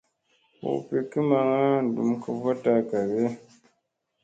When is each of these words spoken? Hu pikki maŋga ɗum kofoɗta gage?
Hu 0.59 0.69
pikki 0.87 1.19
maŋga 1.29 1.67
ɗum 1.93 2.09
kofoɗta 2.21 2.73
gage? 2.89 3.25